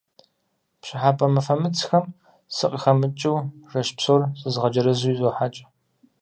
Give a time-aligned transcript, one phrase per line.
[0.81, 2.05] Пщӏыхьэпӏэ мыфэмыцхэм
[2.55, 3.37] сакъыхэмыкӏыу
[3.69, 5.61] жэщ псор зызгъэджэрэзу изохьэкӏ.